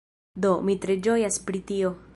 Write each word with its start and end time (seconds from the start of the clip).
Do, 0.45 0.53
mi 0.69 0.77
tre 0.85 0.97
ĝojas 1.09 1.39
pri 1.51 1.63
tio 1.73 1.95